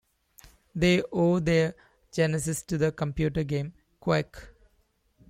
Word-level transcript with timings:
They 0.73 1.03
owe 1.11 1.37
their 1.39 1.75
genesis 2.11 2.63
to 2.63 2.79
the 2.79 2.91
computer 2.91 3.43
game 3.43 3.73
"Quake". 3.99 4.35